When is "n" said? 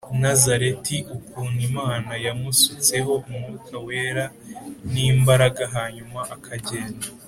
4.91-4.93